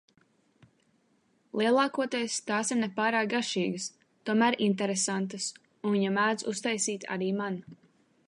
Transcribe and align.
Lielākoties 1.59 2.37
tās 2.47 2.71
ir 2.75 2.79
ne 2.79 2.87
pārāk 2.95 3.27
garšīgas, 3.33 3.85
tomēr 4.31 4.57
interesentas, 4.69 5.51
un 5.89 5.95
viņa 5.97 6.15
mēdz 6.19 6.47
uztaisīt 6.55 7.09
arī 7.17 7.29
man. 7.43 7.61